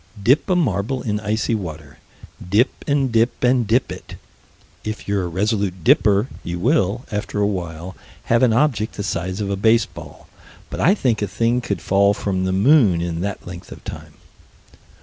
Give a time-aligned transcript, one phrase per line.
[0.23, 1.99] Dip a marble in icy water.
[2.49, 4.15] Dip and dip and dip it.
[4.83, 9.41] If you're a resolute dipper, you will, after a while, have an object the size
[9.41, 10.27] of a baseball
[10.71, 14.13] but I think a thing could fall from the moon in that length of time.